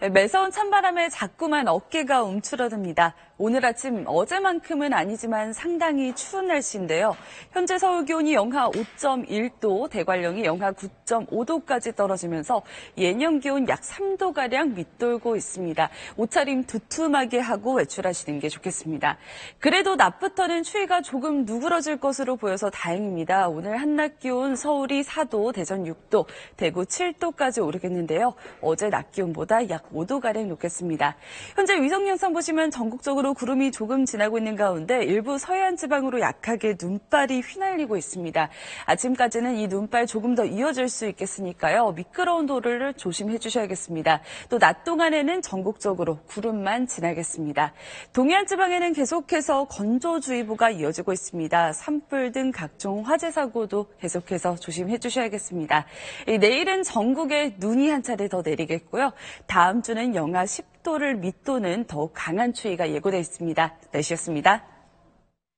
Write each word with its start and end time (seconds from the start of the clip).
매서운 0.00 0.52
찬바람에 0.52 1.08
자꾸만 1.08 1.66
어깨가 1.66 2.22
움츠러듭니다. 2.22 3.14
오늘 3.36 3.64
아침 3.66 4.04
어제만큼은 4.06 4.92
아니지만 4.92 5.52
상당히 5.52 6.14
추운 6.14 6.46
날씨인데요. 6.46 7.16
현재 7.50 7.78
서울 7.78 8.04
기온이 8.04 8.34
영하 8.34 8.68
5.1도, 8.70 9.90
대관령이 9.90 10.44
영하 10.44 10.72
9.5도까지 10.72 11.96
떨어지면서 11.96 12.62
예년 12.96 13.40
기온 13.40 13.68
약 13.68 13.80
3도가량 13.80 14.74
밑돌고 14.74 15.34
있습니다. 15.34 15.88
옷차림 16.16 16.64
두툼하게 16.64 17.40
하고 17.40 17.74
외출하시는 17.74 18.38
게 18.38 18.48
좋겠습니다. 18.48 19.18
그래도 19.58 19.96
낮부터는 19.96 20.62
추위가 20.62 21.00
조금 21.00 21.44
누그러질 21.44 21.98
것으로 21.98 22.36
보여서 22.36 22.70
다행입니다. 22.70 23.48
오늘 23.48 23.76
한낮 23.76 24.20
기온 24.20 24.54
서울이 24.54 25.02
4도, 25.02 25.52
대전 25.52 25.84
6도, 25.84 26.26
대구 26.56 26.84
7도까지 26.84 27.64
오르겠는데요. 27.64 28.34
어제 28.60 28.88
낮 28.90 29.12
기온보다 29.12 29.68
약 29.70 29.87
5도가량 29.92 30.46
높겠습니다. 30.46 31.16
현재 31.56 31.80
위성 31.82 32.06
영상 32.06 32.32
보시면 32.32 32.70
전국적으로 32.70 33.34
구름이 33.34 33.72
조금 33.72 34.04
지나고 34.04 34.38
있는 34.38 34.54
가운데 34.54 35.02
일부 35.04 35.38
서해안 35.38 35.76
지방으로 35.76 36.20
약하게 36.20 36.76
눈발이 36.80 37.40
휘날리고 37.40 37.96
있습니다. 37.96 38.48
아침까지는 38.86 39.56
이 39.56 39.66
눈발 39.68 40.06
조금 40.06 40.34
더 40.34 40.44
이어질 40.44 40.88
수 40.88 41.06
있겠으니까요. 41.06 41.92
미끄러운 41.92 42.46
도로를 42.46 42.94
조심해 42.94 43.38
주셔야겠습니다. 43.38 44.20
또 44.48 44.58
낮 44.58 44.84
동안에는 44.84 45.40
전국적으로 45.40 46.18
구름만 46.26 46.86
지나겠습니다. 46.86 47.72
동해안 48.12 48.46
지방에는 48.46 48.92
계속해서 48.92 49.64
건조주의보가 49.64 50.70
이어지고 50.70 51.12
있습니다. 51.12 51.72
산불 51.72 52.32
등 52.32 52.50
각종 52.50 53.02
화재 53.06 53.30
사고도 53.30 53.86
계속해서 54.00 54.56
조심해 54.56 54.98
주셔야겠습니다. 54.98 55.86
내일은 56.40 56.82
전국에 56.82 57.54
눈이 57.58 57.88
한 57.88 58.02
차례 58.02 58.28
더 58.28 58.42
내리겠고요. 58.44 59.12
다음 59.46 59.77
주는 59.82 60.14
영하 60.14 60.44
10도를 60.44 61.18
밑도는 61.18 61.86
더욱 61.86 62.12
강한 62.14 62.52
추위가 62.52 62.90
예고돼 62.90 63.18
있습니다. 63.18 63.74
날씨였습니다. 63.92 64.77